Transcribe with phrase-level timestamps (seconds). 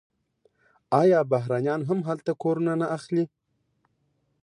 [1.01, 3.25] آیا بهرنیان هم هلته کورونه نه اخلي؟